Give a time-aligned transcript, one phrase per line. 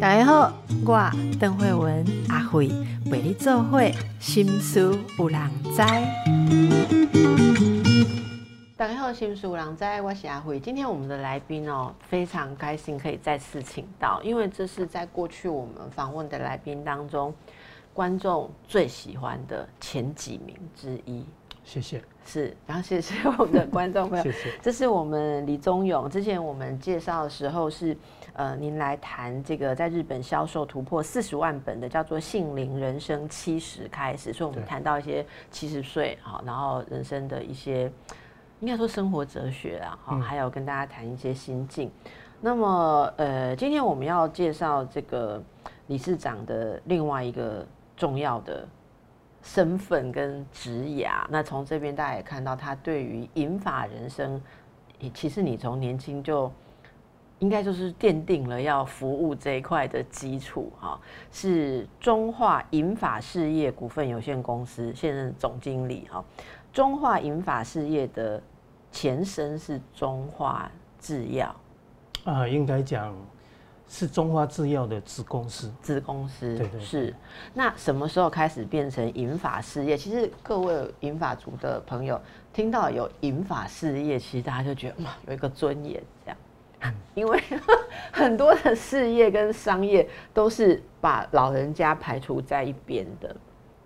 [0.00, 0.52] 大家好，
[0.84, 2.68] 我邓慧文阿慧
[3.10, 5.82] 为你做会心思有人知。
[8.76, 10.60] 大家好，心思有人知，我是阿慧。
[10.60, 17.32] 今天我们的来宾哦，非常开心可以再次请到，因为这是在过去我们访问的来宾当中，
[17.92, 21.24] 观众最喜欢的前几名之一。
[21.64, 24.50] 谢谢，是，然后谢谢我们的 观众朋友，谢谢。
[24.62, 27.96] 这是我们李宗勇，之前我们介绍的时候是，
[28.32, 37.92] 呃，您来谈这个在日本销售突破四十万本的叫做《杏林人生七十开始》，所以我们谈到一些七十岁好，然后人生的一些
[38.60, 41.90] 应该说生活哲学啊，哈、嗯还有跟大家谈一些心境。
[42.40, 45.42] 那么，呃，今天我们要介绍这个
[45.86, 47.66] 理事长的另外一个
[47.96, 48.66] 重要的
[49.44, 51.24] 身份跟职涯。
[51.28, 54.40] 那从这边大家也看到，他对于银发人生，
[55.12, 56.50] 其实你从年轻就
[57.40, 60.98] 应该就是奠定了要服务这一块的基础哈、
[61.30, 66.24] 是中化银发事业股份有限公司现任总经理哈、
[66.72, 68.42] 中化银发事业的
[68.90, 71.54] 前身是中化制药。
[72.24, 73.14] 啊，应该讲
[73.96, 75.72] 是中华制药的子公司。
[75.80, 77.14] 子公司，对对对是。
[77.52, 79.96] 那什么时候开始变成银发事业？
[79.96, 82.20] 其实各位银发族的朋友
[82.52, 86.92] 听到有银发事业，其实大家就觉得哇，有一个尊严这样。
[87.14, 87.40] 因为
[88.12, 93.34] 很多的事业跟商业都是把老人家排除在一边的，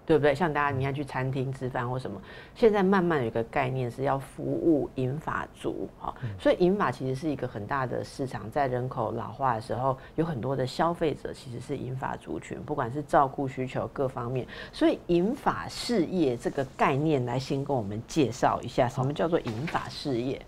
[0.09, 0.35] 对不对？
[0.35, 2.19] 像大家你看去餐厅吃饭或什么，
[2.55, 20.41] 现在慢慢有一个概念是要服务银发族，哈、所以银发其实是一个很大的市场，在人口老化的时候，有很多的消费者其实是银发族群，不管是照顾需求各方面，所以银发事业这个概念，来先跟我们介绍一下，什么叫做银发事业？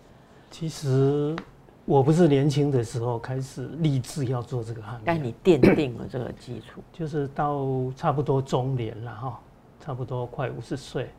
[0.51, 1.37] 其实
[1.85, 9.41] 我不是年轻的时候开始立志要做这个行业，但你奠定了这个基础，就是到差不多中年了哈，
[9.81, 11.11] 差不多快五十岁，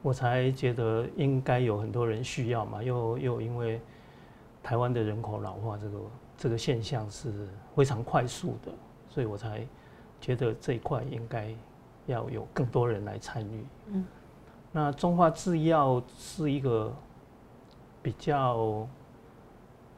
[0.00, 3.80] 我才觉得应该有很多人需要嘛，又又因为
[4.62, 5.98] 台湾的人口老化这个
[6.36, 8.72] 这个现象是非常快速的，
[9.08, 9.66] 所以我才
[10.20, 11.54] 觉得这一块应该
[12.06, 13.66] 要有更多人来参与。
[13.88, 14.04] 嗯，
[14.72, 16.92] 那中华制药是一个
[18.00, 18.88] 比较，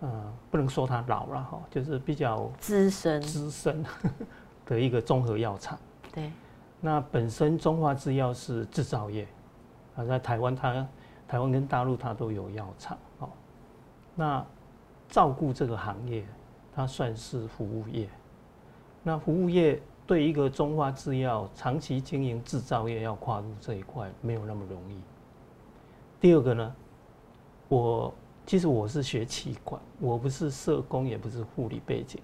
[0.00, 3.84] 呃，不能说它老了哈，就是比较资深，资深
[4.66, 5.78] 的一个综合药厂。
[6.12, 6.31] 对，
[6.84, 9.27] 那本身中华制药是制造业，
[9.97, 10.87] 啊，在台湾它
[11.27, 13.31] 台湾跟大陆它都有药厂哦。
[14.15, 14.45] 那
[15.09, 16.22] 照顾这个行业，
[16.75, 18.06] 它算是服务业。
[19.03, 25.01] 那服务业对一个中华制药长期经营制造业要跨入这一块，没有那么容易。
[26.21, 26.77] 第二个呢，
[27.66, 28.12] 我
[28.45, 32.21] 其实我是学气管，我不是社工，也不是护理背景，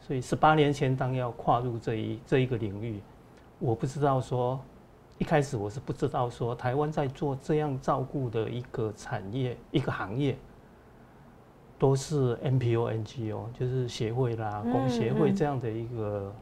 [0.00, 3.00] 所以十八年前当要跨入这一这一个领域，
[3.58, 4.60] 我不知道说，
[5.18, 10.36] 一开始我是不知道说台湾在做这样照顾的一个产业一个行业，
[11.78, 16.34] 都是 NPO NGO，就是协会啦、嗯工协会嗯这样的一个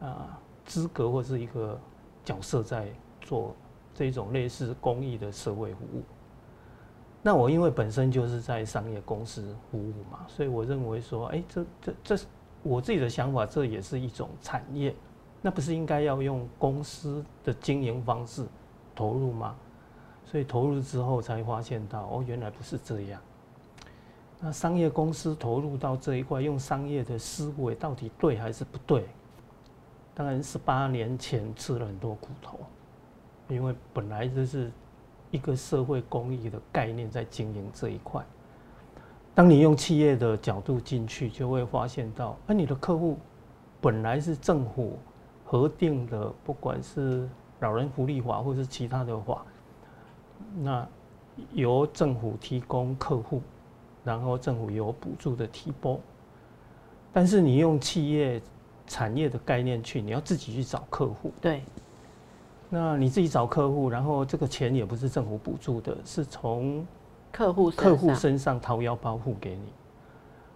[0.00, 1.78] 啊资格或是一个
[2.24, 2.88] 角色在
[3.20, 3.54] 做
[3.94, 6.02] 这种类似公益的社会服务。
[7.22, 12.26] 那我因为本身就是在商业公司服务嘛，所以我认为说，哎，这这这是
[12.62, 14.94] 我自己的想法，这也是一种产业，
[15.42, 18.44] 那不是应该要用公司的经营方式
[18.94, 19.56] 投入吗？
[20.24, 23.20] 所以投入之后才发现到，哦，原来不是这样。
[24.38, 29.06] 那商业公司投入到这一块，用商业的思维到底对还是不对？
[30.14, 32.58] 当然，十八年前吃了很多苦头，
[33.48, 34.70] 因为本来就是
[35.30, 38.24] 一个社会公益的概念在经营这一块。
[39.34, 43.18] 当你用企业的角度进去，就会发现到，啊，你的客户
[43.80, 44.98] 本来是政府
[45.50, 47.28] 核定的，不管是
[47.58, 49.44] 老人福利法或是其他的法，
[50.60, 50.86] 那
[51.50, 53.42] 由政府提供客户，
[54.04, 55.98] 然后政府有补助的提拨。
[57.12, 58.40] 但是你用企业
[58.86, 61.32] 产业的概念去，你要自己去找客户。
[61.40, 61.64] 对，
[62.68, 66.86] 那你自己找客户，然后这个钱也不是政府补助的，是从
[67.32, 69.72] 客户客户身上掏腰包付给你，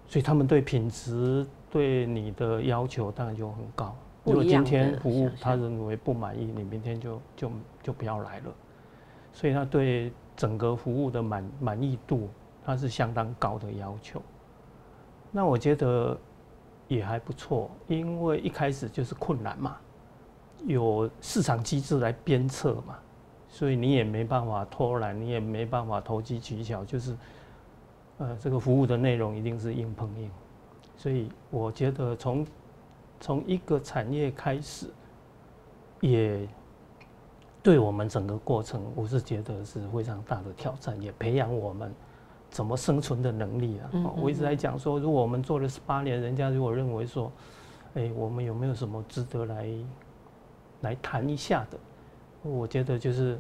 [0.07, 3.93] 所以他们对品质对你的要求当然就很高。
[4.25, 7.51] 如果今天服务他认为不满意，你明天就就
[7.83, 8.55] 就不要来了。
[9.33, 12.29] 所以他对整个服务的满满意度，
[12.65, 14.23] 他是相当高的要求。
[15.31, 16.17] 那我觉得
[16.89, 19.77] 也还不错，因为一开始就是困难嘛，
[20.65, 22.97] 有市场机制来鞭策嘛，
[23.49, 27.17] 所以你也没办法偷懒，你也没办法投机取巧，就是
[28.19, 30.31] 呃，这个服务的内容一定是硬碰硬，
[30.97, 32.47] 所以我觉得从
[33.25, 34.87] 从一个产业开始，
[36.03, 36.47] 也
[37.63, 41.91] 对我们整个过程，我是觉得是非常大的挑战，也培养我们
[42.51, 43.91] 怎么生存的能力啊。
[44.21, 47.33] 我一直在讲说，如果我们做了十八年，人家如果认为说，
[47.95, 49.71] 哎，我们有没有什么值得来
[50.83, 51.79] 来谈一下的？
[52.43, 53.39] 我觉得就是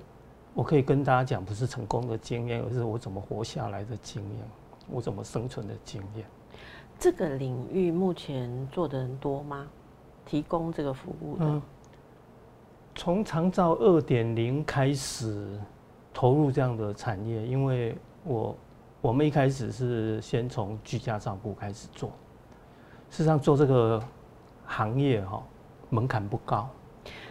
[0.54, 4.48] 我可以跟大家讲，不是成功的经验，而是我怎么活下来的经验。
[4.88, 6.24] 我怎么生存的经验？
[6.98, 9.66] 这个领域目前做的人多吗？
[10.24, 11.62] 提供这个服务的？
[12.94, 15.60] 从长照二点零开始
[16.12, 18.56] 投入这样的产业，因为我
[19.00, 22.08] 我们一开始是先从居家照顾开始做。
[23.10, 24.02] 事实上，做这个
[24.64, 25.42] 行业哈
[25.90, 26.68] 门槛不高。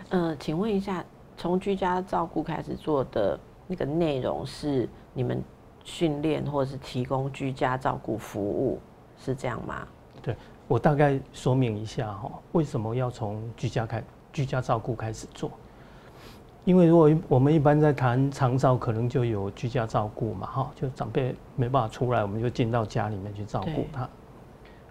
[0.10, 1.04] 呃，请问一下，
[1.38, 5.44] 从居家照顾开始做的那个内容是你们？
[5.86, 8.80] 训练或者是提供居家照顾服务
[9.18, 9.88] 是这样吗？
[10.22, 10.36] 对
[10.68, 15.52] 我大概说明一下哈，为什么要从居家开居家照顾开始做？
[16.66, 24.02] 因为如果我们一般在谈长照，可能就有居家照顾嘛哈，就长辈没办法出来，我们就进到家里面去照顾他。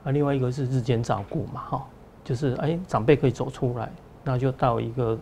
[0.05, 1.87] 啊，另外一个是日间照顾嘛哈，
[2.23, 3.91] 就是哎长辈可以走出来，
[4.23, 5.19] 那就到一个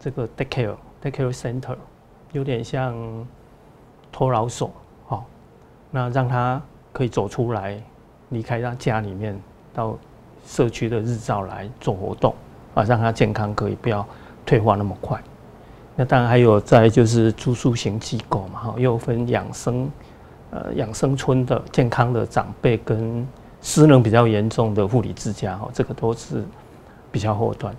[0.00, 1.76] 这个 take care take care center，
[2.32, 2.96] 有点像
[4.10, 4.70] 托老所。
[5.90, 6.60] 那让他
[6.92, 7.82] 可以走出来，
[8.30, 9.38] 离开他家里面，
[9.72, 9.96] 到
[10.46, 12.34] 社区的日照来做活动
[12.74, 14.06] 啊，让他健康可以不要
[14.44, 15.20] 退化那么快。
[15.96, 19.90] 那当然还有在就是住宿型机构嘛，哈，又分养生
[20.50, 23.26] 呃养生村的健康的长辈跟
[23.60, 26.44] 失能比较严重的护理之家，哈，这个都是
[27.10, 27.74] 比较后端。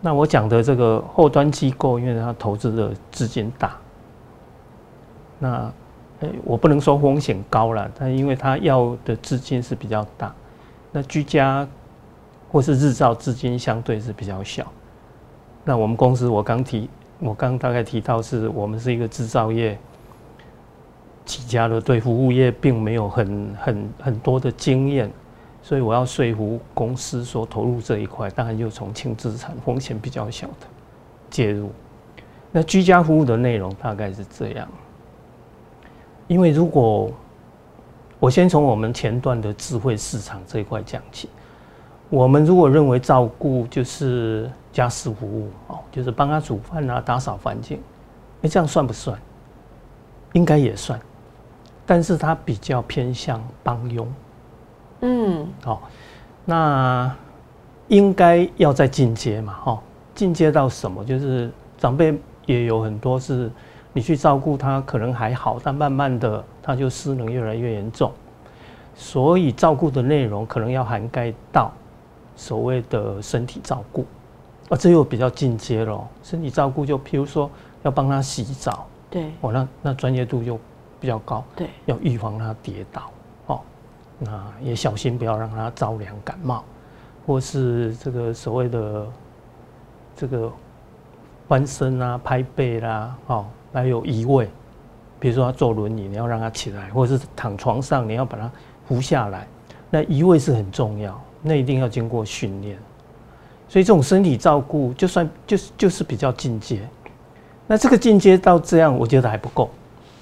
[0.00, 3.76] 那我讲的这个后端机构，因为它投资的资金大，
[5.38, 5.72] 那。
[6.44, 10.34] 我不能说风险高了，但因为他要的资金是比较大，
[10.90, 11.66] 那居家
[12.50, 14.66] 或是日照资金相对是比较小。
[15.64, 19.78] 那我们公司我刚提，我刚大概提到是我们是一个制造业
[21.24, 25.10] 起家的，对服务业并没有很很很多的经验，
[25.62, 30.66] 所以我要说服公司说投入这一块，当然就从轻资产、风险比较小的
[31.30, 31.70] 介入。
[32.50, 34.66] 那居家服务的内容大概是这样。
[36.28, 37.10] 因为如果
[38.20, 41.28] 我先从我们前段的智慧市场这一块讲起，
[42.10, 47.80] 我们如果认为照顾就是家事服务哦，就是帮他煮饭啊、打扫环境，
[48.42, 49.18] 哎，这样算不算？
[50.34, 51.00] 应该也算，
[51.86, 54.06] 但是它比较偏向帮佣。
[55.00, 55.88] 嗯，好，
[56.44, 57.10] 那
[57.86, 59.82] 应该要再进阶嘛，哈，
[60.14, 61.02] 进阶到什么？
[61.04, 62.14] 就是长辈
[62.44, 63.50] 也有很多是。
[63.98, 68.12] 你去照顾他可能还好，但慢慢的他就失能越来越严重，
[68.94, 71.72] 所以照顾的内容可能要涵盖到
[72.36, 74.06] 所谓的身体照顾，
[74.68, 76.08] 啊，这又比较进阶了。
[76.22, 77.50] 身体照顾就譬如说
[77.82, 80.56] 要帮他洗澡，对，哦，那那专业度就
[81.00, 83.10] 比较高，对，要预防他跌倒，
[83.46, 83.60] 哦，
[84.20, 86.62] 那也小心不要让他着凉感冒，
[87.26, 89.06] 或是这个所谓的
[90.14, 90.52] 这个
[91.48, 93.44] 翻身啊、拍背啦，哦。
[93.72, 94.48] 还有移位，
[95.20, 98.50] 比如说他坐轮椅，你要让他起来，或者是躺床上，你要把他
[98.86, 99.46] 扶下来。
[99.90, 102.78] 那移位是很重要，那一定要经过训练。
[103.68, 106.80] 所以这种身体照顾，就算就是就是比较进阶。
[107.66, 109.70] 那这个进阶到这样，我觉得还不够，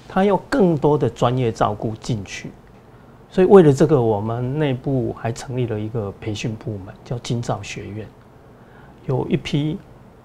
[0.07, 2.51] 他要更多的专业照顾进去。
[3.29, 8.05] 所以为了这个，我们内部还成立了一个培训部门，叫金照学院，
[9.05, 9.77] 有一批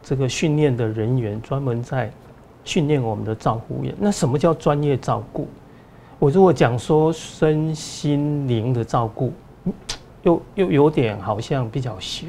[0.02, 2.10] 这个训练的人员专门在。
[2.64, 5.48] 训练我们的照顾员，那什么叫专业照顾？
[6.18, 9.32] 我如果讲说身心灵的照顾，
[10.22, 12.28] 又又有点好像比较悬。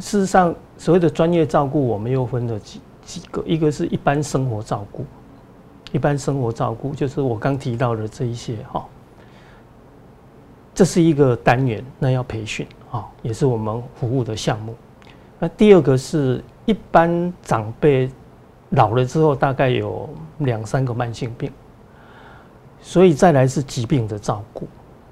[0.00, 5.04] 事实上，所谓的专业照顾，我们又分了几几个，一个是一般生活照顾，
[5.92, 8.84] 一般生活照顾就是我刚提到的这一些哈，
[10.74, 14.74] 这是一个单元，那要培训啊，也是我们服务的项目。
[15.38, 18.10] 那第二个是一般长辈。
[18.72, 21.52] 老了之后，大概有两三个慢性病，
[22.80, 24.66] 所以再来是疾病的照顾，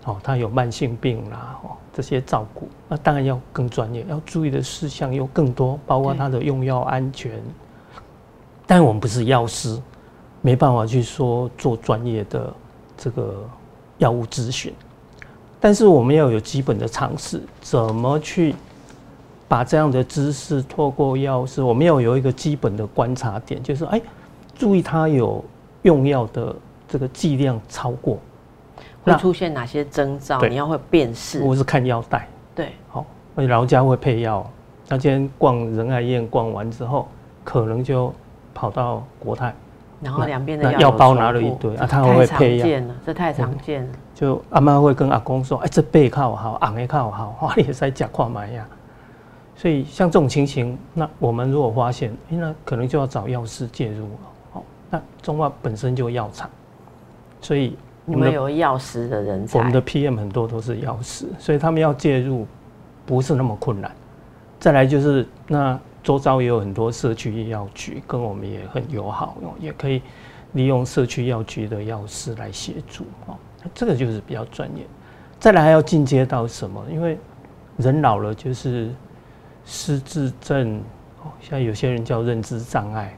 [0.05, 7.33] 哦，他有慢性病啦，哦，这些照顾，那当然要更专业，要注意的事项又更多，包括他的用药安全。
[8.67, 9.79] 但我们不是药师，
[10.41, 12.53] 没办法去说做专业的
[12.97, 13.47] 这个
[13.99, 14.73] 药物咨询，
[15.61, 18.55] 但是我们要有基本的常识，怎么去。
[19.51, 24.01] 把这样的知识透过药师，我们要有一个基本的观察点，就是哎，
[24.55, 25.45] 注意他有
[25.83, 26.55] 用药的
[26.87, 28.17] 这个剂量超过，
[29.03, 31.43] 会出现哪些征兆，你要会辨识。
[31.43, 33.05] 我是看腰带，对，好，
[33.35, 34.49] 而且老家会配药。
[34.87, 37.09] 那今天逛仁爱医院逛完之后，
[37.43, 38.15] 可能就
[38.55, 39.53] 跑到国泰，
[40.01, 42.67] 然后两边的药包拿了一堆啊，他会配药，
[43.05, 43.89] 这太常见了。
[44.15, 48.65] 就阿妈会跟阿公说：“哎，这背靠好，昂的靠好，哇，你也在假跨买呀。”
[49.61, 54.19] 所以像这种情形，那我们如果发现，那可能就要找药师介入了。
[54.53, 56.49] 好，那中华本身就药厂，
[57.43, 57.77] 所以
[58.07, 62.47] 我们有药师的人才，我们的 PM 很多都是药师，所以他们要介入
[63.05, 63.95] 不是那么困难。
[64.59, 70.01] 再来就是，那周遭也有很多社区药局跟我们也很友好，也可以
[70.55, 73.05] 利用社区药局的药师来协助。
[73.27, 73.37] 哦，
[73.75, 74.87] 这个就是比较专业。
[75.39, 76.83] 再来还要进阶到什么？
[76.91, 77.19] 因为
[77.77, 78.89] 人老了就是。
[79.73, 80.79] 失智症，
[81.23, 83.17] 哦，现在有些人叫认知障碍，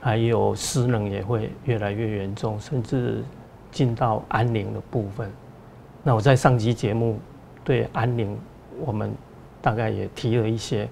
[0.00, 3.24] 还有失能也会越来越严重，甚至
[3.72, 5.28] 进到安宁的部分。
[6.04, 7.18] 那我在上集节目
[7.64, 8.38] 对安宁，
[8.78, 9.12] 我们
[9.60, 10.88] 大概也提了一些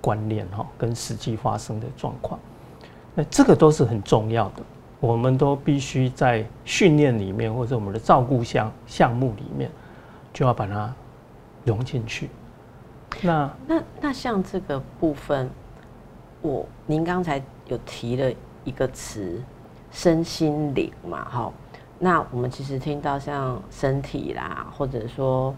[0.00, 2.38] 观念哈，跟实际发生的状况。
[3.14, 4.62] 那这个都是很重要的，
[4.98, 9.70] 我们都必须在训练里面或者我们的照顾项项目里面，
[10.32, 10.92] 就要把它
[11.64, 12.28] 融进去。
[13.22, 15.50] 那那那像这个部分，
[16.40, 18.32] 我您刚才有提了
[18.64, 19.42] 一个词
[19.92, 21.52] “身心灵”嘛，哈。
[21.98, 25.54] 那我们其实听到像身体啦，或者说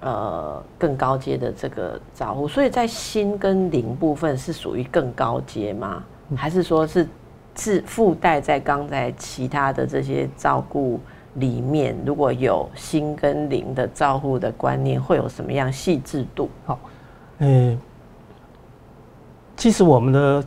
[0.00, 6.04] 呃更高阶的这个照顾，所以在心跟灵部分是属于更高阶吗？
[6.36, 7.08] 还是说是
[7.56, 11.00] 是附带在刚才其他的这些照顾
[11.34, 11.96] 里面？
[12.04, 16.48] 如果有心跟灵的照护的观念，会有什么样细致度？
[16.66, 16.78] 好。
[17.38, 17.78] 嗯，
[19.56, 20.44] 其实我们的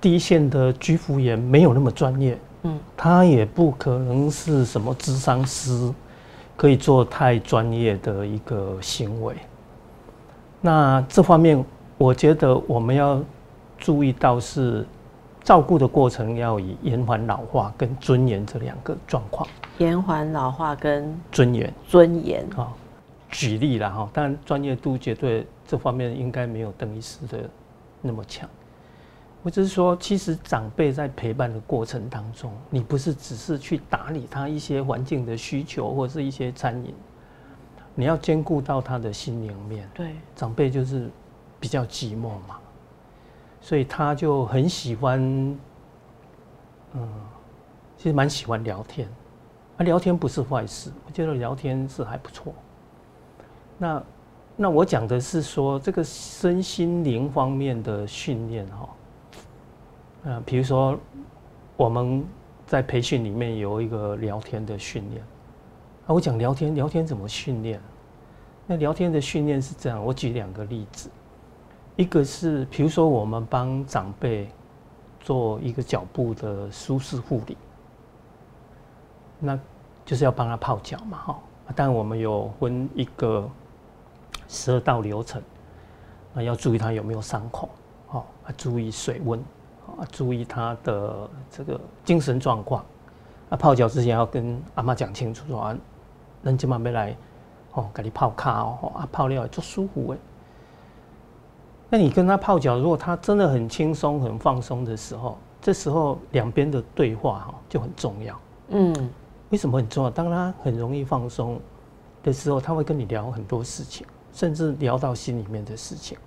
[0.00, 5.92] 第一线的居服员没有那么专业，嗯，他也不可能是什么智商师，
[6.56, 9.34] 可以做太专业的一个行为。
[10.60, 11.64] 那这方面，
[11.96, 13.22] 我觉得我们要
[13.78, 14.86] 注意到是
[15.44, 19.46] 照顾的过程要以延缓老化跟尊严这两个状况。
[19.78, 22.72] 延缓老化跟尊严，尊严啊。
[23.30, 27.50] 举例了哈，但专业度绝对这方面应该没有邓医师的
[28.00, 28.48] 那么强。
[29.42, 36.94] 我只是说，其实长辈在陪伴的过程当中，你不是只是去打理他一些环境的需求或者是一些餐饮，
[37.94, 39.86] 你要兼顾到他的心灵面。
[39.92, 41.10] 对，长辈就是
[41.60, 42.56] 比较寂寞嘛，
[43.64, 45.18] 所以他就很喜欢，
[46.92, 47.08] 嗯，
[47.96, 49.08] 其实蛮喜欢聊天。
[49.78, 52.52] 啊，聊天不是坏事，我觉得聊天是还不错。
[53.78, 54.02] 那，
[54.54, 58.88] 那我讲的是说这个身心灵方面的训练哈，
[60.24, 60.98] 呃，比如说
[61.74, 62.22] 我们
[62.66, 65.22] 在培训里面有一个聊天的训练，
[66.06, 67.80] 啊，我讲聊天，聊天怎么训练？
[68.66, 71.08] 那聊天的训练是这样，我举两个例子，
[71.96, 74.48] 一个是比如说我们帮长辈
[75.20, 77.56] 做一个脚部的舒适护理，
[79.38, 79.58] 那
[80.04, 81.38] 就是要帮他泡脚嘛，哈，
[81.74, 83.48] 但我们有分一个。
[84.46, 85.42] 十二道流程，
[86.34, 87.68] 啊，要注意他有没有伤口，
[88.06, 89.40] 好，啊，注意水温，
[89.98, 92.84] 啊，注意他的这个精神状况，
[93.48, 95.76] 啊，泡脚之前要跟阿妈讲清楚，说啊，
[96.42, 97.16] 人今晚没来，
[97.72, 100.18] 哦，给你泡卡哦，啊，泡料做舒服诶。
[101.94, 108.40] 那你跟他泡脚，如果他真的很轻松、很放松的时候，这时候两边的对话哈就很重要。
[108.70, 109.10] 嗯，
[109.50, 110.10] 为什么很重要？
[110.10, 111.56] 当他很容易放松
[112.20, 114.04] 的时候，他会跟你聊很多事情。
[114.32, 116.18] 甚至聊到心里面的事情，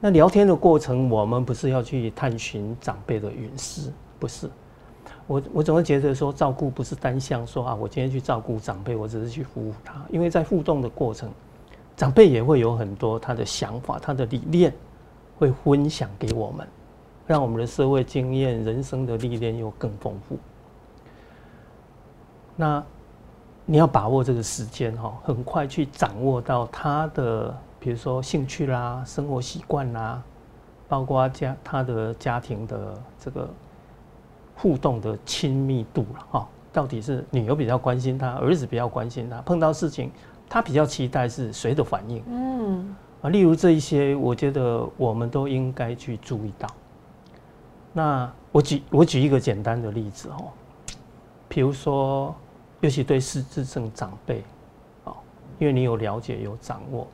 [0.00, 4.50] 那聊天的过程，我们不是要去探寻长辈的隐私，不是。
[5.26, 9.94] 我我总是觉得说，照顾不是单向说啊，我今天去照顾长辈，我只是去服务他。
[10.10, 11.30] 因为在互动的过程，
[11.96, 14.72] 长辈也会有很多他的想法、他的理念，
[15.38, 16.66] 会分享给我们，
[17.26, 20.38] 让我们的社会经验、人生的历练又更丰富。
[22.56, 22.82] 那。
[23.66, 30.22] 你要把握这个时间哈，很快去掌握到他的，比如说兴趣啦、生活习惯啦，
[30.86, 33.48] 包括家他的家庭的这个
[34.54, 36.48] 互动的亲密度了哈。
[36.74, 40.12] 到底是女儿比较关心他，儿子比较关心他，碰到事情
[40.48, 42.22] 他比较期待是谁的反应？
[42.28, 46.68] 嗯，啊，例如这一些，我觉得我们都应该去注意到。
[47.92, 50.50] 那我举我举一个简单的例子哦，
[51.48, 52.34] 比如说。
[52.80, 54.44] 尤其对失智症长辈，
[55.04, 55.16] 哦，
[55.58, 57.06] 因为你有了解有掌握，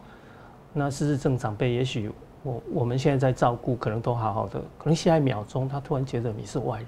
[0.73, 2.11] 那失智症长辈也许
[2.43, 6.81] 我我们现在在照顾，可能都好好的，可能下一秒钟他突然觉得你是外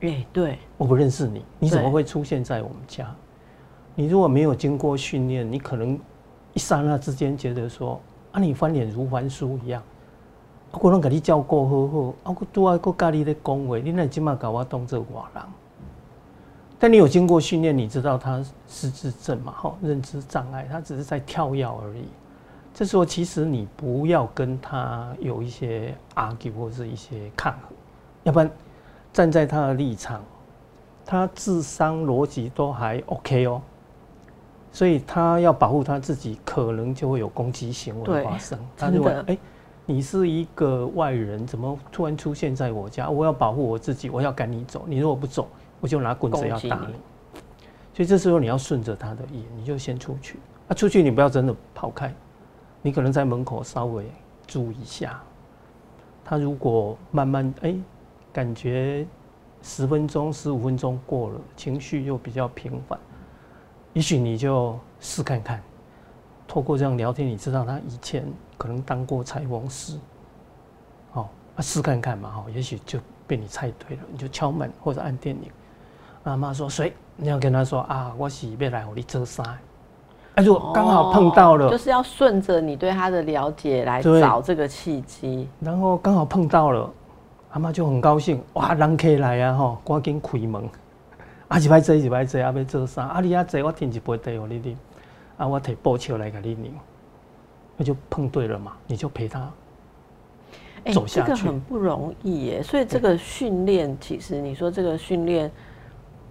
[0.00, 3.14] 人，哎，对，我不认识你，你怎么会出现在我们家？
[3.98, 5.98] 你如果没有经过训练，你可能
[6.52, 7.98] 一刹那之间觉得说
[8.30, 9.82] 啊，你翻脸如翻书一样。
[10.72, 15.42] 我拢甲你照顾好好，啊，我拄啊个甲你咧讲话，你那即马甲我当做外人。
[16.78, 19.52] 但你有经过训练，你知道他失智症嘛？
[19.52, 22.04] 哈，认知障碍，他只是在跳跃而已。
[22.74, 27.72] 这时候其实你不要跟他有一些 argue 或是一些抗衡，
[28.24, 28.50] 要不然
[29.14, 30.20] 站在他的立场，
[31.06, 33.62] 他智商逻辑都还 OK 哦，
[34.76, 38.58] 所以他要保护他自己，可能就会有攻击行为发生。
[38.76, 39.38] 他认为，哎。
[39.86, 43.08] 你是一个外人，怎么突然出现在我家？
[43.08, 44.84] 我要保护我自己，我要赶你走。
[44.86, 45.48] 你如果不走，
[45.80, 46.94] 我就拿棍子要打你。
[47.94, 50.38] 所以这时候你要顺着他的意，你就先出去。
[50.68, 52.12] 啊，出去你不要真的跑开，
[52.82, 54.04] 你可能在门口稍微
[54.46, 55.22] 注意一下。
[56.22, 57.74] 他如果慢慢哎，
[58.30, 59.06] 感觉
[59.62, 62.98] 十分钟、十五分钟过了，情绪又比较平缓，
[63.96, 65.58] 也许你就试看看。
[66.46, 68.22] 透过这样聊天，你知道他以前
[68.58, 69.98] 可能当过裁缝师，
[71.14, 71.26] 哦，
[71.56, 75.50] 啊试看看嘛，哈，也许就被你猜对了，你就敲门或者按电铃。
[76.24, 76.92] 阿妈说谁？
[77.16, 79.42] 你要跟他说啊，我是要来我你做啥？
[80.34, 85.48] 哎，如果刚好碰到了，就是要顺着你对他的了解来找这个契机。
[85.58, 86.92] 然后刚好碰到了，
[87.52, 90.68] 阿妈就很高兴，哇，人客来啊，吼，赶紧开门。
[91.48, 93.04] 啊，一摆坐一摆坐，啊，要做啥？
[93.04, 94.76] 啊，你啊坐，我添一杯茶给你啉。
[95.36, 96.72] 啊，我提波球来给你拧，
[97.76, 99.40] 那就碰对了嘛，你就陪他
[100.94, 101.26] 走下去。
[101.26, 105.52] 这个很不容易耶，所以这个训练，其实你说这个训练，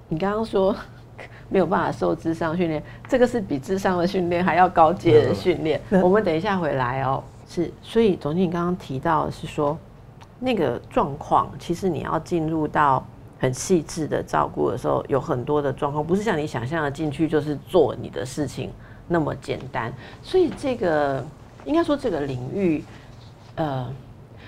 [0.09, 0.75] 你刚刚说
[1.49, 5.79] 没有办法受智商训练，这个是比智商的训练还要高阶的训练。
[6.01, 9.77] 我们等一下回来哦，是，所以总经理刚刚提到是说，
[10.39, 13.05] 那个状况，其实你要进入到
[13.39, 18.71] 很细致的照顾的时候，有很多的状况，不是像你想象的进去就是做你的事情。
[19.07, 21.23] 那么简单，所以这个
[21.63, 22.83] 应该说这个领域，
[23.53, 23.87] 呃，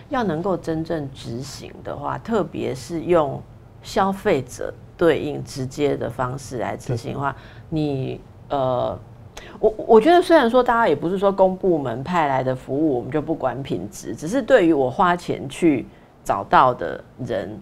[0.09, 3.39] 要能够真正执行的话，特别是用
[3.83, 7.35] 消费者对应直接的方式来执行的话，
[7.69, 8.19] 你
[8.49, 8.97] 呃，
[9.59, 15.85] 我我觉得虽然说大家也不是说公部门派来的服务我们就不管品质，只是对于我花钱去
[16.23, 17.59] 找到的人。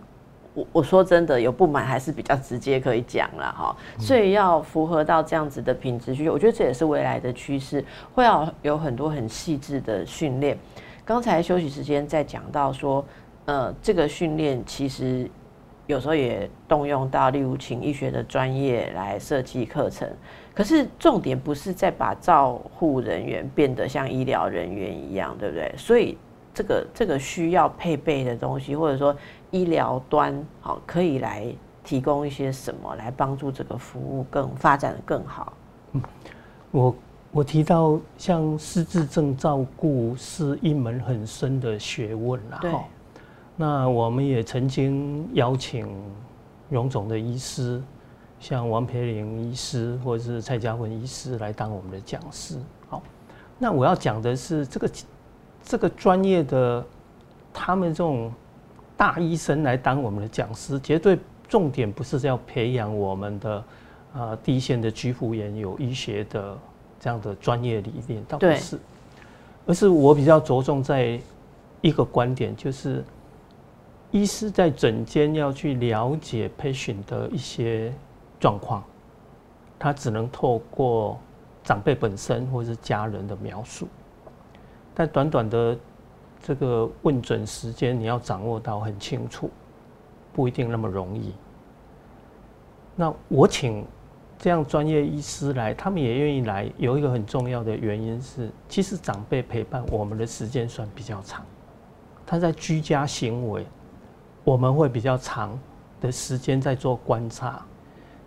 [0.56, 10.58] 我我说真的有不满还是比较直接可以讲了哈，所以要符合到这样子的品质需求，我觉得这也是未来的趋势，会要有很多很细致的训练。
[11.04, 13.06] 刚才休息时间在讲到说，
[13.46, 15.30] 呃，这个训练其实
[15.86, 20.10] 有时候也动用到，例如请医学的专业来设计课程，
[20.54, 25.72] 可是重点不是在把照护人员变得像医疗人员一样，对不对？
[25.78, 26.18] 所以
[26.56, 29.16] 这个这个需要配备的东西，或者说。
[29.52, 31.48] 医疗端好，可以来
[31.82, 35.54] 提供一些什么来帮助这个服务更发展的更好？
[35.94, 36.02] 嗯，
[36.72, 36.96] 我
[37.32, 42.58] 我提到像失智症照顾是一门很深的学问啦。
[42.60, 42.74] 对。
[43.56, 45.88] 那我们也曾经邀请
[46.70, 47.82] 荣总的医师，
[48.42, 52.58] 像王培玲医师或者是蔡家文医师来当我们的讲师。
[52.90, 53.02] 好，
[53.58, 54.90] 那我要讲的是这个
[55.66, 56.86] 这个专业的
[57.52, 58.32] 他们这种。
[58.98, 63.64] 大医生来当我们的讲师，绝对重点不是要培养我们的
[64.14, 66.58] 啊第一线的居服员有医学的
[66.98, 68.80] 这样的专业理念，倒不是，
[69.66, 71.20] 而是我比较着重在
[71.82, 73.04] 一个观点，就是
[74.12, 77.92] 医师在诊间要去了解 patient 的一些
[78.40, 78.82] 状况，
[79.78, 81.20] 他只能透过
[81.66, 83.90] 长辈本身或者是家人的描述，
[84.96, 85.78] 但短短的。
[86.44, 89.50] 这个问诊时间你要掌握到很清楚，
[90.32, 91.34] 不一定那么容易。
[92.96, 93.84] 那我请
[94.38, 101.44] 这样专业医师来，他们也愿意来，有一个很重要的原因是，其实长辈陪伴我们的时间算比较长，
[102.28, 103.66] 他在居家行为，
[104.44, 105.58] 我们会比较长
[106.00, 107.66] 的时间在做观察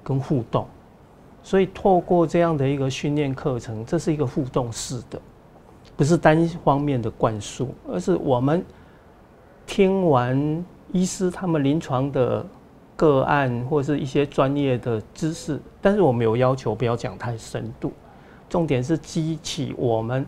[0.03, 0.67] 跟互动，
[1.45, 5.23] 所以透过这样的一个训练课程，这是一个互动式的。
[5.97, 8.65] 不是单方面的灌输，而是我们
[9.67, 12.47] 听完医师他们临床的
[12.95, 17.93] 个案或是一些专业的知识，但是我们有要求不要讲太深度，
[18.49, 20.25] 重点是激起我们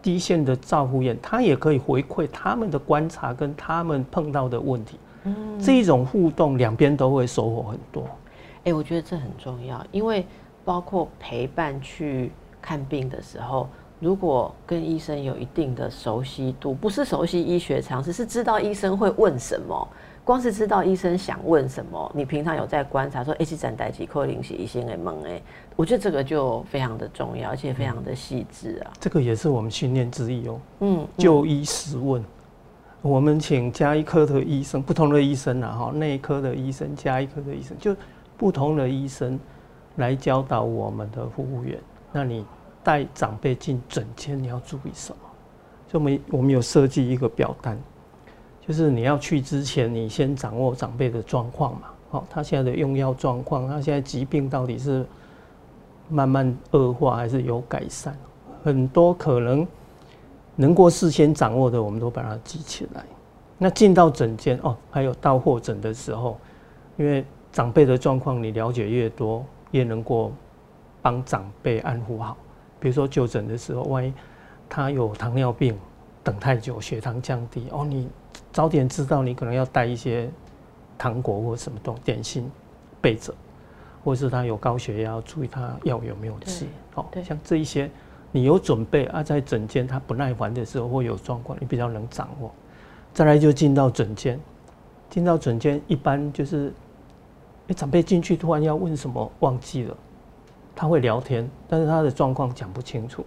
[0.00, 8.04] 第一线的照护员，他也可以回馈他们的观察跟他们碰到的问题，嗯，这一种互动两边都会收获很多。
[8.64, 10.26] 哎，我觉得这很重要，因为
[10.64, 13.68] 包括陪伴去看病的时候。
[14.02, 19.88] 如果跟医生有一定的熟悉度，不是熟悉医学常识，是知道医生会问什么。
[20.24, 25.40] 光是知道医生想问什么，你平常有在观察说，哎，这站代几扣零血医生的问哎，
[25.76, 28.90] 我觉得这个就非常的重要，而且非常的细致啊。
[28.98, 30.60] 这个也是我们训练之一哦。
[30.80, 32.24] 嗯，就医实问，
[33.02, 37.94] 我们请加医科的医生，不同的医生啊，哈，内科的医生，加医科的医生，就
[38.36, 39.38] 不同的医生
[39.94, 41.78] 来教导我们的服务员。
[42.12, 42.44] 那你
[42.82, 45.18] 带长辈进诊间，你要注意什么？
[45.88, 47.78] 就我们我们有设计一个表单。
[48.64, 55.04] 就是你要去之前，你先掌握长辈的状况嘛，好，他现在的用药状况，他现在疾病到底是
[56.08, 58.16] 慢慢恶化还是有改善？
[58.62, 59.66] 很多可能
[60.54, 63.04] 能够事先掌握的，我们都把它记起来。
[63.58, 66.38] 那进到诊间哦，还有到获诊的时候，
[66.96, 70.32] 因为长辈的状况你了解越多，越能够
[71.00, 72.36] 帮长辈安抚好。
[72.82, 74.12] 比如说就诊的时候，万一
[74.68, 75.78] 他有糖尿病，
[76.24, 78.08] 等太久，血糖降低哦，你。
[78.50, 80.28] 早点知道，你可能要带一些
[80.98, 82.50] 糖果或什么东点心
[83.00, 83.32] 备着，
[84.04, 86.66] 或是他有高血压，注意他药有没有吃。
[86.92, 87.90] 好，像这一些
[88.30, 92.52] 你有准备啊，在诊间他不耐烦的时候或有状况，你比较能掌握。
[93.14, 94.38] 再来就进到诊间，
[95.08, 96.74] 进到诊间一般就是，
[97.68, 99.96] 哎，长辈进去突然要问什么忘记了，
[100.74, 103.24] 他会聊天，但是他的状况讲不清楚。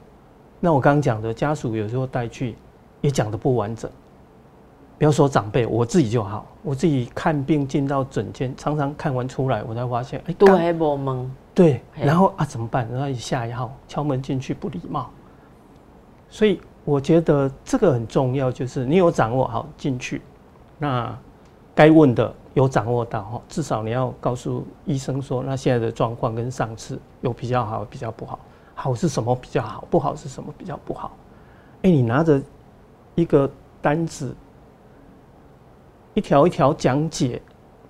[0.60, 2.56] 那我刚刚讲的家属有时候带去
[3.02, 3.90] 也讲的不完整。
[4.98, 6.46] 不要说长辈，我自己就好。
[6.64, 11.28] 我自己看病进到诊间，常常看完出来，我才发现，哎，对，不懵。
[11.54, 12.88] 对，然后啊，怎么办？
[12.90, 15.10] 然后下一号敲门进去不礼貌。
[16.30, 20.22] 所以我觉得这个很重要，就是你有掌握好进去，
[20.80, 21.14] 那
[21.76, 28.40] 该问的有掌握到哈，至少你要告诉医生说，那现在的状况跟上次有比较好，比较不好。
[28.74, 29.86] 好是什么比较好？
[29.90, 31.16] 不好是什么比较不好？
[31.84, 32.42] 哎，你拿着
[33.14, 33.48] 一个
[33.80, 34.36] 单子。
[36.14, 37.42] 一条一条讲解，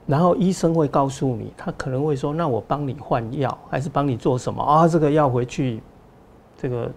[0.07, 4.87] 然后医生会告诉你，他可能会说：“那我帮你换药，还是帮你做什么啊？
[4.87, 5.79] 这个药回去，
[6.57, 6.91] 这个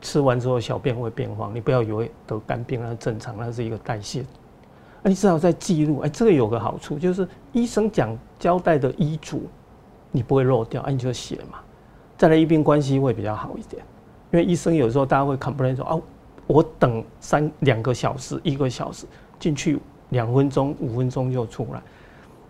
[0.00, 4.24] 吃完之后小便会变黄，你不要以为得肝病那正常，那是一个代谢。
[5.08, 6.00] 你至少在记录。
[6.00, 9.42] 哎，这个有个好处就是医生讲交代的医嘱，
[10.10, 11.58] 你不会漏掉，哎，你就写嘛。
[12.16, 13.82] 再来医病关系会比较好一点，
[14.32, 16.00] 因为医生有时候大家会 complain 说：啊，
[16.46, 19.06] 我等三两个小时，一个小时。”
[19.38, 21.80] 进去两分钟、五分钟就出来，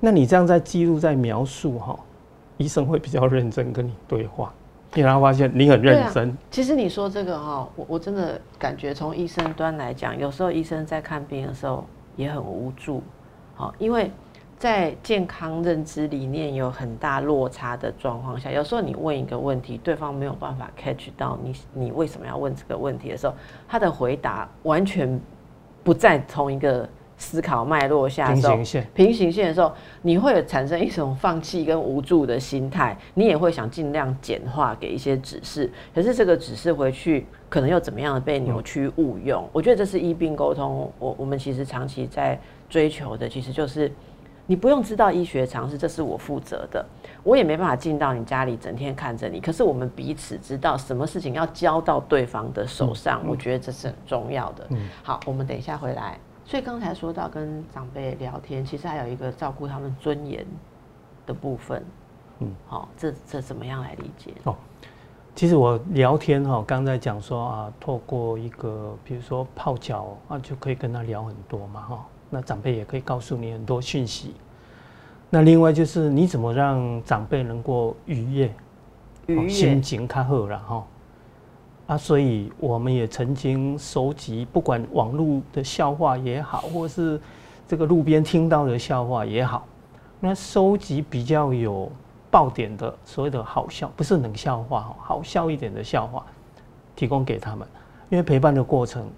[0.01, 1.94] 那你这样在记录、在描述哈，
[2.57, 4.51] 医生会比较认真跟你对话，
[4.94, 6.35] 因为他发现你很认真。
[6.51, 11.85] 其实你说这个哈，我我真的感觉从医生端来讲，有时候医生在看病的时候
[12.18, 13.02] 也很无助，
[13.54, 14.11] 好，因为
[14.59, 23.35] 在健康认知理念有很大落差的状况下，有时候你问一个问题，对方没有办法 catch 到你，你为什么要问这个问题的时候，
[23.66, 25.18] 他的回答完全。
[25.85, 26.87] 不在同一个
[27.18, 29.70] 思考脉络下的时候，平行线平行线的时候，
[30.02, 39.46] 你会产生一种放弃跟无助的心态，你也会想尽量简化给一些指示，可是这个指示回去可能又怎么样的被扭曲误用？
[39.52, 42.38] 我觉得这是医病沟通，我我们其实长期在
[42.70, 43.92] 追求的，其实就是
[44.46, 46.85] 你不用知道医学常识，这是我负责的。
[47.24, 49.40] 我也没办法进到你家里，整天看着你。
[49.40, 54.66] 可是我们彼此知道，什么事情要交到对方的手上，我觉得这是很重要的。
[55.02, 56.16] 好，我们等一下回来。
[56.48, 60.46] 所以刚才说到跟长辈聊天，其实还有一个照顾他们尊严
[61.26, 61.84] 的部分。
[62.38, 64.32] 嗯，好，这这怎么样来理解？
[64.44, 64.56] 哦，
[65.34, 72.06] 其实我聊天哈，刚才讲说啊，透过一个比如说泡脚啊，就可以跟他聊很多嘛哈。
[72.30, 74.34] 那长辈也可以告诉你很多讯息。
[75.28, 80.87] 那另外就是你怎么让长辈能够愉悦，心情开好了哈
[81.88, 87.18] 啊，所以我们也曾经收集，不管网络的笑话也好，或是
[87.66, 89.66] 这个路边听到的笑话也好，
[90.20, 91.90] 那收集比较有
[92.31, 96.24] 爆点的所谓的好笑，不是冷笑话，好笑一点的笑话，
[96.94, 97.66] 提供给他们，
[98.11, 99.11] 因为陪伴的过程，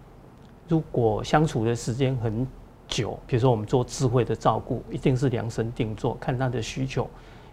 [0.69, 2.47] 如果相处的时间很。
[2.93, 7.09] 久，比如说我们做智慧的照顾，一定是量身定做，看他的需求，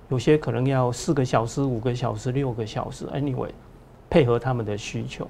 [0.10, 3.52] 有些可能要四个小时、五个小时、六个小时，anyway，
[4.10, 5.28] 配合他们的需求。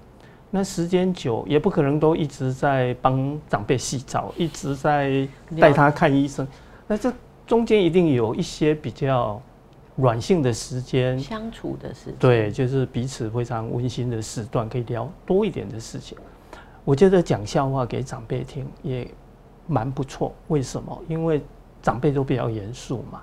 [0.50, 5.28] 那时间久，也不可能都一直在帮长辈洗澡，一直在
[5.60, 6.48] 带他看医生。
[6.88, 7.14] 那这
[7.46, 9.42] 中间一定有一些比较
[9.96, 16.18] 软性的时间，相处的时间，对，就是彼此非常温馨的时段，可以聊多一点的事情。
[16.86, 19.08] 我觉得讲笑话给长辈听也。
[19.70, 20.98] 蛮不错，为什么？
[21.10, 21.42] 因为
[21.82, 23.22] 长辈都比较严肃嘛。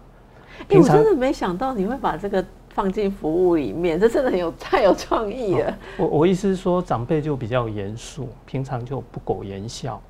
[0.69, 5.79] 哎，我真的没想到你会把这个放进服务里面， 这真的很有 太有创意了。
[5.97, 10.03] 我我意思是说，长辈就比较严肃，平常就不苟言笑，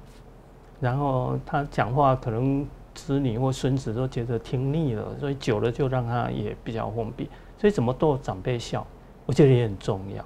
[0.80, 7.28] 然后他讲话可能子女或孙子都觉得听腻了，所以久了就让他也比较封闭。
[7.58, 8.84] 所以怎么逗长辈笑，
[9.26, 10.24] 我觉得也很重要。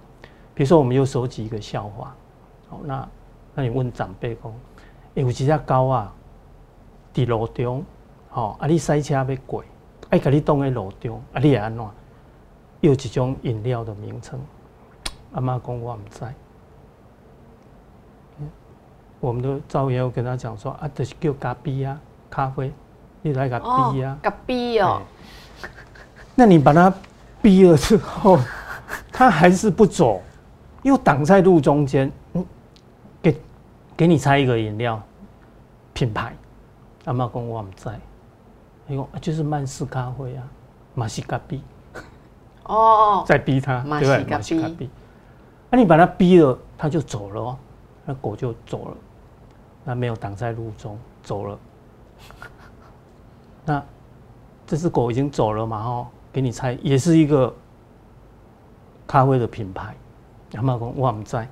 [0.54, 2.14] 比如说，我们又收集一个笑话，
[2.68, 3.08] 好，那
[3.54, 4.52] 那你问长辈讲，
[5.16, 6.12] 哎，有几只狗啊，
[7.12, 7.84] 伫路中，
[8.28, 9.64] 好，啊，你塞车要过，
[10.10, 11.84] 爱甲你挡在路中，啊，你也安怎？
[12.80, 14.40] 有一种饮料的名称，
[15.32, 16.20] 阿妈讲我唔知。
[19.20, 22.72] 我们的赵爷有跟他讲说啊，就是叫咖啡啊，咖啡，
[23.20, 25.02] 你来咖啡啊，咖啡哦。
[26.36, 26.92] 那你把他
[27.42, 28.38] 逼了之后，
[29.10, 30.22] 他还是不走，
[30.82, 32.12] 又挡在路中间。
[32.34, 32.46] 嗯，
[33.20, 33.40] 给
[33.96, 35.02] 给你猜一个饮料
[35.92, 36.32] 品牌，
[37.06, 37.88] 阿妈讲我唔知。
[37.88, 40.48] 哎呦，就是曼斯咖啡啊，
[40.94, 41.60] 马西咖啡。
[42.68, 44.24] 哦，再逼他，对不对？
[44.30, 44.88] 马西咖啡。
[45.70, 47.56] 那你把它逼了，它就走了，
[48.04, 48.96] 那狗就走了，
[49.84, 51.58] 那没有挡在路中，走了。
[53.64, 53.82] 那
[54.66, 55.76] 这只狗已经走了嘛？
[55.78, 57.54] 哦，给你猜，也是一个
[59.06, 59.94] 咖啡的品牌。
[60.54, 61.48] 阿妈讲我唔知，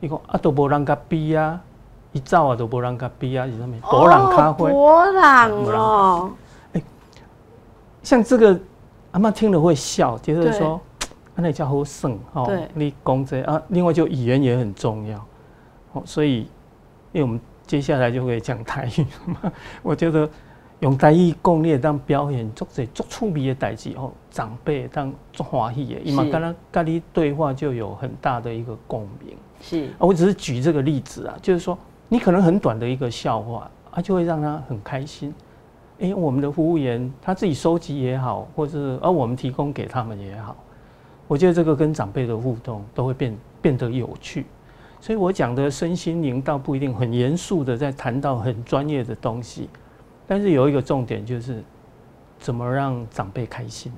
[0.00, 1.60] 伊讲啊都无人甲逼啊，
[2.12, 3.76] 一走啊都无人甲逼啊，是什么？
[3.80, 4.70] 博朗咖啡。
[4.70, 6.30] 博朗哦。
[6.72, 6.82] 哎，
[8.02, 8.60] 像这个。
[9.12, 10.80] 阿妈听了会笑，就是说，
[11.36, 12.50] 那叫好省哦。
[12.74, 15.24] 你讲这啊，另外就语言也很重要
[15.92, 16.02] 哦。
[16.04, 16.40] 所以，
[17.12, 20.28] 因为我们接下来就会讲台语嘛， 我觉得
[20.80, 29.36] 用台语讲你当表演，做些做趣味的代志哦，长辈当做欢喜的，因为刚刚跟你对话就有很大的一个共鸣。
[29.60, 31.76] 是，我只是举这个例子啊，就是说，
[32.08, 35.32] 你可能很短的一个笑话，啊，就会让他很开心。
[36.02, 40.56] 哎，我们的服务员他自己收集也好，或是而我们提供给他们也好，
[41.28, 44.44] 我觉得这个跟长辈的互动都会变变得有趣。
[45.00, 49.70] 所以我讲的身心灵倒不一定很严肃的在谈到很专业的东西，
[50.26, 51.62] 但是有一个重点就是
[52.40, 53.92] 怎么让长辈开心。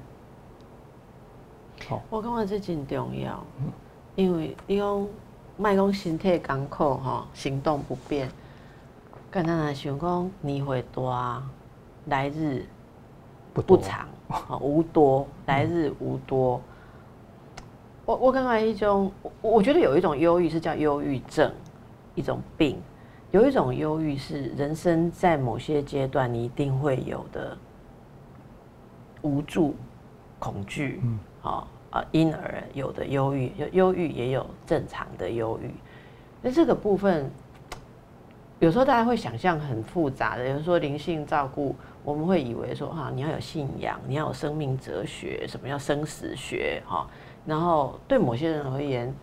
[1.89, 3.43] 好，我感觉这真重要，
[4.15, 5.07] 因为你讲
[5.57, 8.29] 卖讲身体艰苦哈，行动不便，
[9.33, 11.43] 简单来想讲年岁大。
[12.07, 12.65] 来日
[13.53, 14.09] 不长，
[14.61, 15.27] 无多。
[15.47, 16.61] 来日无多。
[18.05, 21.51] 我我刚刚一种，我觉得有一种忧郁是叫忧郁症，
[22.15, 22.79] 一种病。
[23.31, 27.57] 有一种忧郁是人生在某些阶段你一定会有的
[29.23, 29.75] 无助、
[30.39, 31.01] 恐惧。
[31.03, 35.71] 嗯，好啊，因而有的忧郁，有忧郁也有正常的忧郁。
[36.43, 37.29] 那这个部分，
[38.59, 41.75] 有时候大家会想象很复杂的，有人说灵性照顾。
[42.05, 47.09] 我们会以为说哈，你要有信仰，你要有生命哲学，什么叫生死学哈？
[47.47, 49.15] 然后对某些人而言，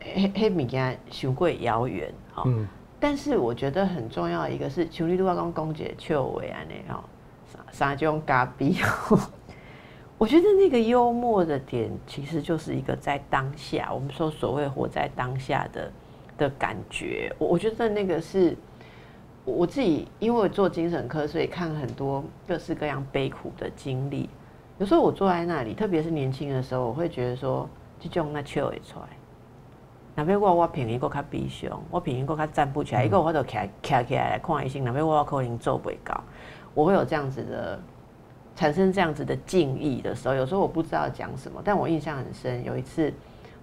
[0.00, 2.44] 黑黑米家雄贵遥远哈。
[2.46, 2.68] 嗯。
[3.00, 7.04] 但是我觉得很重要一个是，求你都要跟公姐邱伟安的哈，
[7.72, 8.76] 撒种咖比。
[10.16, 15.92] 我觉得那个幽默的点，其实就是一个在当下，我们说所谓活在当下的
[16.38, 17.34] 的感觉。
[17.36, 18.56] 我我觉得那个是。
[19.44, 24.28] 我自己因为做精神科，所以看很多各式各样悲苦的经历。
[24.78, 27.68] 有时候我坐在那里，特别是年轻的时候，我会觉得说，
[28.00, 29.06] 这种那笑会出来。
[30.16, 34.82] 哪边我我平一个较悲伤，我平一个较站不起来，一个我都起起起来来看医生。
[34.82, 36.18] 哪边我可能做不高，
[36.72, 37.78] 我会有这样子的
[38.56, 40.34] 产生这样子的敬意的时候。
[40.34, 42.64] 有时候我不知道讲什么，但我印象很深。
[42.64, 43.12] 有一次，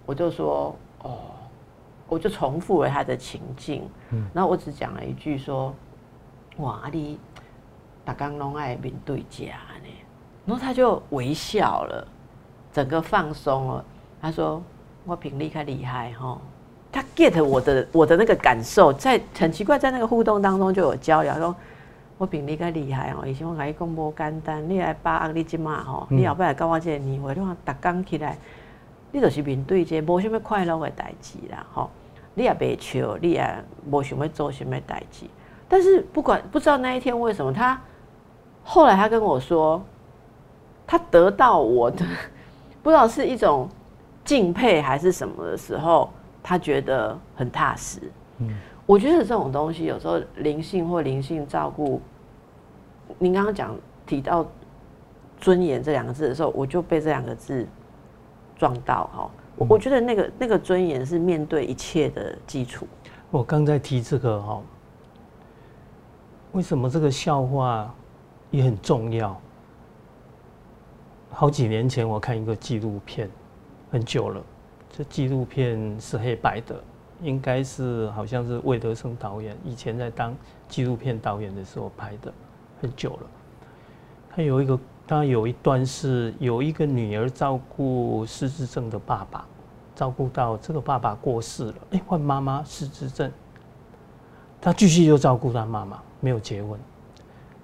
[0.06, 1.16] 我就说，哦。
[2.12, 3.88] 我就重复了他的情境，
[4.34, 5.74] 然后我只讲了一句说
[6.58, 7.18] ：“哇，阿弟，
[8.04, 9.46] 打刚拢爱面对家
[9.82, 9.88] 呢。”
[10.44, 12.06] 然后他就微笑了，
[12.70, 13.84] 整个放松了。
[14.20, 14.62] 他说
[15.06, 16.38] ：“我品力太厉害哈。”
[16.92, 21.32] 他 get 我的我的那个感受，在很奇怪，在那个互动当中就有交流。
[21.36, 21.56] 说
[22.18, 28.36] ：“我品力太厉害哦，以前我跟你讲无简单，你来把握你即马吼，你后摆来教我这个年会，你看打刚起来，
[29.10, 31.88] 你就是面对这无什么快乐的代志啦，吼。”
[32.34, 35.26] 你也别求，你也无想要做什么代志。
[35.68, 37.80] 但是不管不知道那一天为什么，他
[38.62, 39.82] 后来他跟我说，
[40.86, 42.04] 他得到我的
[42.82, 43.68] 不知道是一种
[44.24, 46.10] 敬佩还是什么的时候，
[46.42, 48.00] 他觉得很踏实。
[48.38, 48.54] 嗯，
[48.86, 52.00] 我觉得这种东西有时候灵性或灵性照顾，
[53.18, 53.74] 您刚刚讲
[54.06, 54.46] 提到
[55.38, 57.66] 尊严这两个字的时候，我就被这两个字
[58.56, 59.30] 撞到哈。
[59.68, 62.86] 我觉得那个那个尊严是面对一切的基础。
[63.30, 64.62] 我刚在提这个哈，
[66.52, 67.94] 为什么这个笑话
[68.50, 69.40] 也很重要？
[71.30, 73.30] 好几年前我看一个纪录片，
[73.90, 74.42] 很久了，
[74.90, 76.82] 这纪录片是黑白的，
[77.22, 80.36] 应该是好像是魏德生导演以前在当
[80.68, 82.30] 纪录片导演的时候拍的，
[82.82, 83.26] 很久了。
[84.28, 89.46] 他有一个，他有一段是有一个女儿照顾失智症的爸爸，
[89.94, 93.30] 照顾到这个爸爸过世了，哎，换妈妈失智症，
[94.60, 96.78] 他继续又照顾他妈妈，没有结婚。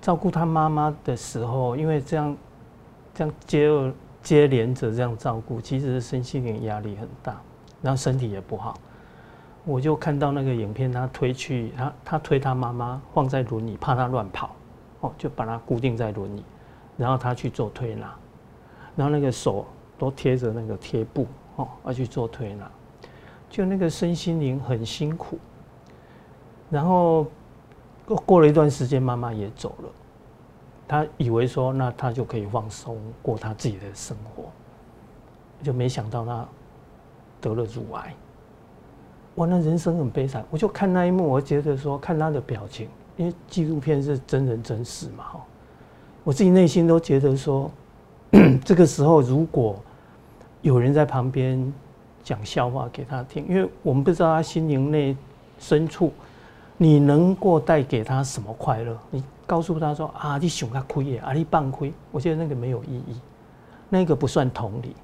[0.01, 2.37] 照顾他妈妈的时候，因为这样。
[3.15, 7.37] 这样接二接连着这样照顾，其实身心灵压力很大，
[7.83, 8.79] 然后身体也不好。
[9.65, 14.55] 我就看到那个影片，他推去他他推他妈妈放在轮椅，怕他乱跑，
[15.01, 16.45] 哦，就把他固定在轮椅，
[16.97, 18.15] 然后他去做推拿，
[18.95, 19.67] 然后那个手
[19.99, 21.27] 都贴着那个贴布，
[21.59, 22.71] 哦，要去做推拿，
[23.51, 25.39] 就那个身心灵很辛苦。
[26.71, 27.27] 然后
[28.07, 29.89] 过过了一段时间，妈妈也走了。
[30.87, 34.45] 他以为说，那他就可以放松过他自己的生活，
[35.63, 36.49] 就没想到他
[37.41, 38.15] 得了乳癌。
[39.35, 40.45] 哇，那人生很悲惨。
[40.51, 45.41] 我就看那一幕，我觉得说，看他的表情，因为纪录片是真人真事嘛，哈，
[46.25, 47.71] 我自己内心都觉得说，
[48.65, 49.79] 这个时候如果
[50.63, 51.73] 有人在旁边
[52.23, 55.17] 讲笑话给他听，因为我们不知道他心灵内
[55.59, 56.13] 深处，
[56.77, 59.23] 你能够带给他什么快乐，你。
[59.49, 63.19] 告诉他说啊，你想他亏耶，啊，你半亏，我觉得那个没有意义，
[63.89, 64.95] 那个不算同理。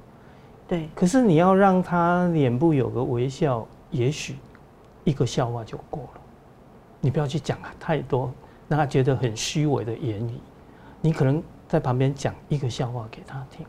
[0.69, 4.37] 对，可是你要让他脸部有个微笑，也许
[5.03, 6.21] 一个笑话就够了。
[7.01, 8.31] 你不要去讲太多，
[8.69, 10.35] 让他觉得很虚伪的言语。
[11.01, 13.65] 你可能在旁边讲一个笑话给他听，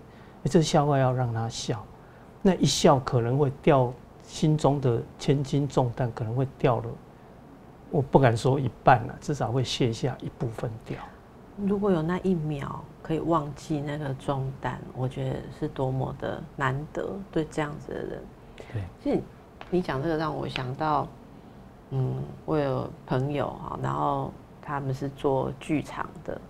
[0.50, 1.84] 这笑话要让他笑，
[2.42, 3.92] 那一笑可能会掉
[4.24, 6.90] 心中的千斤重担，可能会掉了。
[7.92, 10.98] 我不敢说一半了，至少会卸下一部分掉。
[11.66, 17.10] 如果有那一秒可以忘记那个重担，我觉得是多么的难得。
[17.32, 18.24] 对这样子的人，
[18.74, 19.22] 对，其实
[19.70, 21.08] 你讲这个让我想到，
[21.92, 26.42] 嗯，我有朋友哈，然后他们是做剧场的，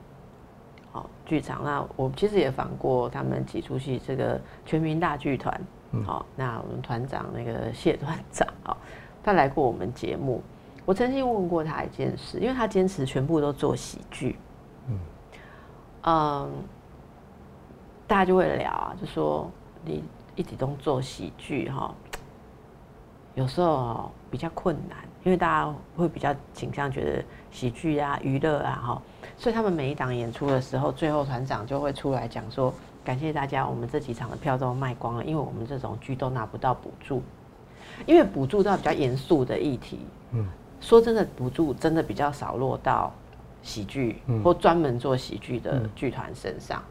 [0.96, 1.62] 好剧场。
[1.62, 5.62] 那我其实也访过他们几出戏，这个全民大剧团，
[6.06, 8.78] 好，那我们团长那个谢团长，好，
[9.22, 10.42] 他来过我们节目。
[10.86, 14.38] 我曾经问过他一件事，因为他坚持全部都做喜剧，
[14.88, 15.00] 嗯，
[16.04, 16.52] 嗯，
[18.08, 19.52] 大家就会聊啊，就说
[19.84, 20.02] 你
[20.36, 21.94] 一直都做喜剧哈，
[23.34, 29.02] 有时候比较困难，因为大家会比较倾向觉得喜剧啊、娱乐啊哈，
[29.36, 32.72] 所以他们每一档演出的时候，最后团长就会出来讲说，
[33.04, 37.24] 感谢大家，我们这几场的票都卖光了，因为我们这种剧都拿不到补助，
[38.06, 40.00] 因为补助到比较严肃的议题，
[40.32, 40.48] 嗯。
[40.82, 43.12] 说真的，补助真的比较少落到
[43.64, 46.84] 喜剧或专门做喜剧的剧团身上。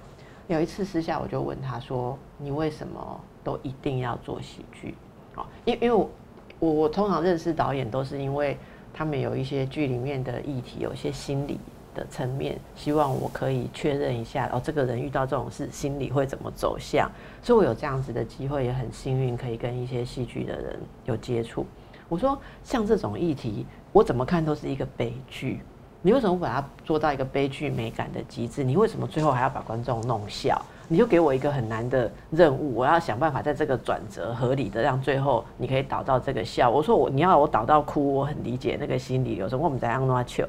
[0.49, 4.97] 有一次私下我就问他说：“你为什么都一定要做喜剧？”
[5.37, 6.11] 哦，因因为我
[6.59, 8.57] 我我通常认识导演都是因为
[8.93, 11.59] 他们有一些剧里面的议题，有一些心理
[11.95, 17.11] 的层面，希望我可以确认一下哦，这个人遇到这种事心理会怎么走向。
[17.43, 21.67] 所以我有这样子的机会，也很幸运可以跟一些戏剧的人有接触。
[22.09, 25.61] 我说，像这种议题，我怎么看都是一个悲剧。
[26.03, 28.63] 你为什么把它做到一个悲剧美感的极致？
[28.63, 30.61] 你为什么最后还要把观众弄笑？
[30.87, 36.69] 你就给我一个很难的任务，我要想办法在这个转折合理的让最后你可以导到这个笑。
[36.69, 39.37] 我说我你要我导到哭，我很理解那个心理。
[39.37, 40.47] 有时候我们在让他求，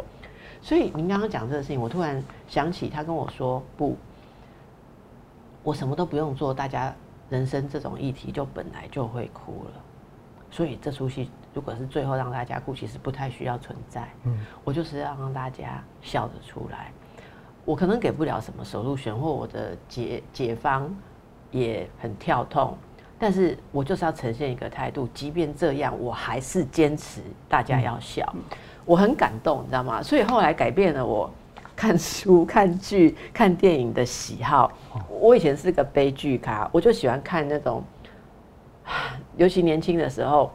[0.62, 3.95] 所以您刚刚讲这个事情，我突然想起他跟我说不，
[5.63, 6.93] 我什么都不用做，大家
[7.30, 9.82] 人生这种议题就本来就会哭了。
[10.52, 14.10] 所以这出戏如果是最后让大家哭，其实不太需要存在。
[14.24, 16.91] 嗯，我就是要让大家笑得出来。
[17.65, 20.89] 我可能给不了什么手入选，或我的解解方
[21.51, 22.78] 也很跳痛，
[23.19, 28.23] 但是我就是要呈现一个态度，即便这样，我还是坚持大家要笑。
[28.86, 30.01] 我很感动，你知道吗？
[30.01, 31.30] 所以后来改变了我
[31.75, 34.71] 看书、看剧、看电影的喜好。
[35.10, 37.84] 我以前是个悲剧咖，我就喜欢看那种。
[39.36, 40.51] 尤其年轻的时候，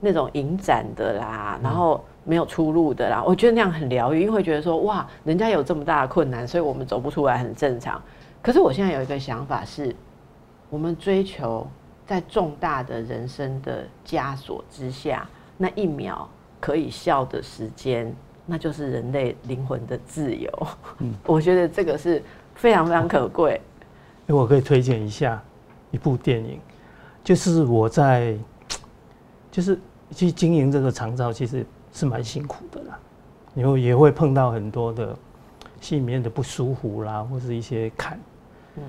[0.00, 8.02] 那种影展的啦，然后没有出路的啦，我觉得那样很疗愈，因为会觉得说哇，人家有这么大的困难，所以我们走不出来很正常。
[8.42, 9.94] 可是我现在有一个想法是，
[10.68, 11.66] 我们追求
[12.04, 16.28] 在重大的人生的枷锁之下，那一秒
[16.60, 18.14] 可以笑的时间，
[18.44, 20.50] 那就是人类灵魂的自由。
[20.98, 22.22] 嗯， 我觉得这个是
[22.54, 23.60] 非常非常可贵。
[24.26, 25.40] 我可以推荐一下
[25.92, 26.60] 一部电影。
[27.22, 28.36] 就是我在，
[29.50, 29.76] 就是
[30.12, 31.66] 去经营这个长照，其实
[31.96, 32.98] 是蛮辛苦的啦。
[33.54, 35.16] 然后也会碰到很多的
[35.80, 38.20] 心里面的不舒服啦，或是一些坎。
[38.76, 38.82] 嗯，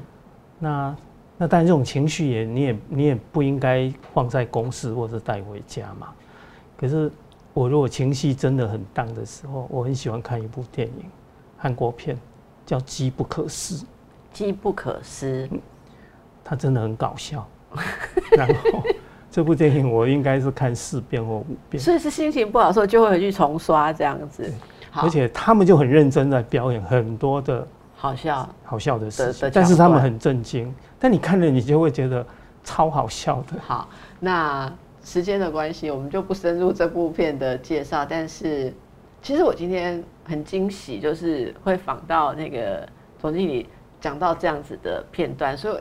[0.60, 0.96] 那
[1.38, 6.14] 那当然这种情绪也你也你也不应该放在公司或者带回家嘛。
[6.78, 7.10] 可是
[7.54, 11.06] 我如果情绪真的很荡的时候，我很喜欢看一部电影，
[11.58, 12.18] 韩国片
[12.66, 13.76] 叫《机不可失》，
[14.34, 15.50] 机不可失，
[16.44, 17.48] 它真的很搞笑。
[18.36, 18.84] 然后
[19.38, 24.52] 这部电影我应该是看四遍或五遍，所以是心情不好的时候就会回去重刷这样子。
[24.94, 32.26] 而且他们就很认真在表演很多的好笑，好笑的事但是他们很震惊，但你看了你就会觉得
[32.64, 33.62] 超好笑的。
[33.62, 33.88] 好，
[34.20, 34.74] 那
[35.04, 38.04] 时间的关系，我们就不深入这部片的介绍。
[38.04, 38.74] 但是，
[39.22, 43.70] 其实我今天很惊喜，就是会访到那个总经理
[44.02, 45.80] 讲到这样子的片段，所以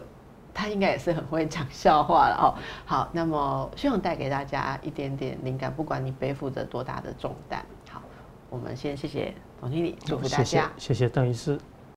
[0.57, 2.57] 他应该也是很会讲笑话了哦。
[2.87, 7.65] 好，那么希望带给大家一点点灵感，不管你背负着多大的重担。
[7.91, 8.01] 好，
[8.49, 10.73] 我们先谢谢总经理，祝福大家。
[10.79, 11.61] 谢谢邓医师。